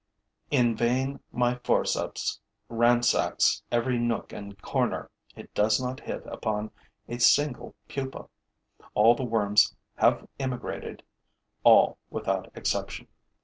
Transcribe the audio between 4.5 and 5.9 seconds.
corner: it does